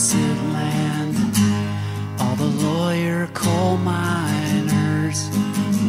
opposite 0.00 0.42
land. 0.54 1.14
All 2.20 2.34
the 2.34 2.46
lawyer 2.66 3.26
coal 3.34 3.76
miners 3.76 5.28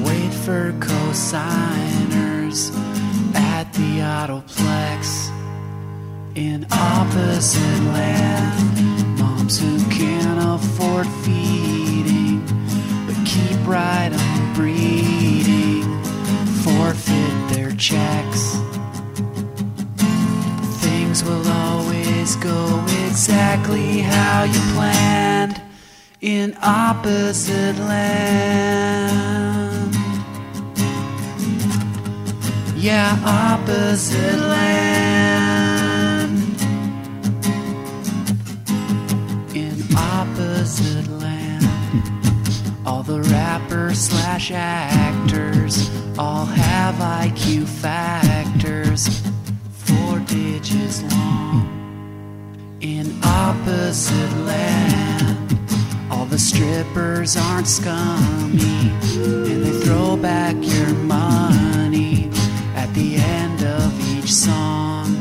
wait 0.04 0.34
for 0.34 0.74
cosigners 0.80 2.76
at 3.34 3.72
the 3.72 4.02
Autoplex 4.02 5.30
in 6.36 6.68
opposite 6.74 7.84
land. 7.94 9.18
Moms 9.18 9.58
who 9.58 9.80
can't 9.90 10.60
afford 10.60 11.08
feeding 11.24 12.46
but 13.08 13.16
keep 13.26 13.66
right 13.66 14.12
on 14.12 14.54
breeding 14.54 15.84
forfeit 16.66 17.50
their 17.56 17.72
checks. 17.78 18.58
Things 20.84 21.24
will 21.24 21.48
always 21.48 22.36
go 22.36 22.91
exactly 23.22 24.00
how 24.00 24.44
you 24.46 24.60
planned 24.74 25.62
in 26.22 26.58
opposite 26.64 27.78
land. 27.78 29.16
Yeah, 32.76 33.16
opposite 33.24 34.40
land. 34.40 36.34
In 39.54 39.78
opposite 39.96 41.08
land. 41.20 41.64
All 42.88 43.04
the 43.04 43.22
rappers 43.22 44.00
slash 44.00 44.50
actors 44.52 45.92
all 46.18 46.46
have 46.46 46.96
IQ 46.96 47.68
factors 47.68 49.22
four 49.86 50.18
digits 50.22 51.04
long. 51.04 51.31
In 52.82 53.14
opposite 53.24 54.36
land, 54.40 55.56
all 56.10 56.26
the 56.26 56.40
strippers 56.40 57.38
aren't 57.38 57.68
scummy 57.68 58.90
and 59.14 59.64
they 59.64 59.86
throw 59.86 60.18
back 60.18 60.56
your 60.62 60.90
money 61.06 62.32
at 62.76 62.92
the 62.96 63.18
end 63.18 63.64
of 63.64 64.18
each 64.18 64.34
song. 64.34 65.14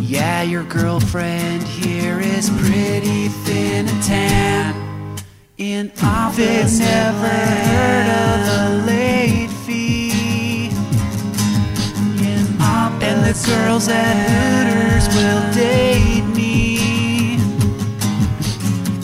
Yeah, 0.00 0.42
your 0.42 0.64
girlfriend 0.64 1.62
here 1.62 2.18
is 2.18 2.50
pretty 2.50 3.28
thin 3.28 3.86
and 3.88 4.02
tan. 4.02 5.16
In 5.58 5.92
They've 6.34 6.78
never 6.80 7.28
heard 7.28 8.08
of 8.08 8.46
the 8.46 8.86
late 8.86 9.50
fee. 9.64 10.70
In 12.18 12.46
and 12.60 13.24
the 13.24 13.44
girls 13.46 13.86
at 13.88 14.51
will 15.14 15.52
date 15.52 16.24
me. 16.34 17.36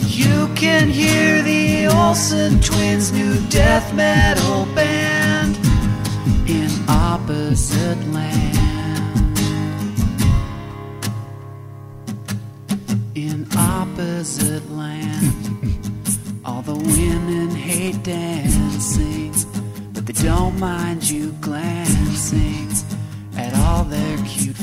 You 0.07 0.47
can 0.55 0.89
hear 0.89 1.41
the 1.41 1.87
Olsen 1.87 2.59
twins' 2.61 3.11
new 3.11 3.39
death 3.49 3.93
metal 3.93 4.65
band 4.73 5.57
in 6.47 6.69
opposite 6.87 8.01
land. 8.07 9.39
In 13.15 13.47
opposite 13.55 14.69
land. 14.71 15.33
All 16.45 16.61
the 16.61 16.75
women 16.75 17.51
hate 17.51 18.01
dancing, 18.03 19.33
but 19.93 20.05
they 20.07 20.13
don't 20.13 20.59
mind 20.59 21.07
you 21.07 21.33
glancing 21.41 22.69
at 23.39 23.53
all 23.55 23.83
their 23.85 24.17
cute 24.25 24.58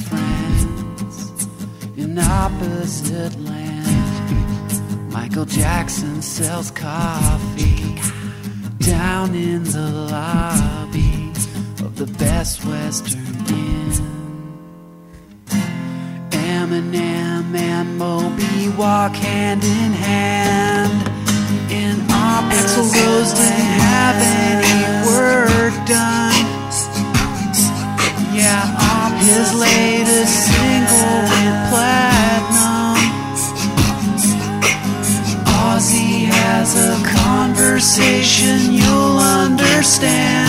opposite 2.26 3.38
land. 3.40 5.10
Michael 5.12 5.44
Jackson 5.44 6.20
sells 6.22 6.70
coffee 6.70 8.00
down 8.78 9.34
in 9.34 9.64
the 9.64 9.90
lobby 10.10 11.32
of 11.84 11.96
the 11.96 12.06
Best 12.18 12.64
Western 12.64 13.36
Inn. 13.48 13.92
Eminem 16.30 17.54
and 17.54 17.98
Moby 17.98 18.68
walk 18.76 19.14
hand 19.14 19.64
in 19.64 19.92
hand. 19.92 21.02
In 21.70 22.06
Axl 22.76 22.92
Rose 22.94 23.32
didn't 23.32 23.80
have 23.80 24.16
any 24.20 25.06
work 25.06 25.74
done. 25.86 26.34
Yeah, 28.34 28.76
his 29.18 29.54
you'll 37.98 39.18
understand. 39.18 40.45